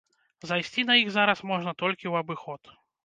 Зайсці 0.51 0.85
на 0.87 0.95
іх 1.01 1.11
зараз 1.17 1.43
можна 1.51 1.77
толькі 1.83 2.01
ў 2.07 2.13
абыход. 2.27 2.61